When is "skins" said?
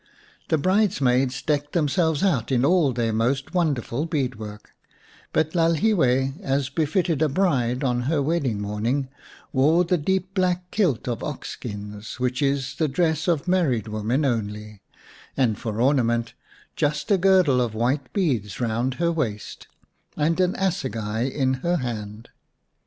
11.51-12.19